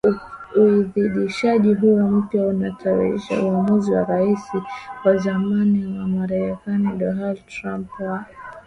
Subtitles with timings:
[0.55, 4.61] Uidhinishaji huo mpya unabatilisha uamuzi wa Raisi
[5.05, 8.25] wa zamani wa Marekani Donald Trump wa